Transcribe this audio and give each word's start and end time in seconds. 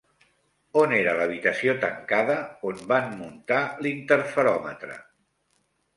On 0.83 0.93
era 0.99 1.11
l'habitació 1.19 1.75
tancada 1.83 2.37
on 2.71 2.81
van 2.93 3.13
muntar 3.19 3.61
l'interferòmetre? 3.87 4.99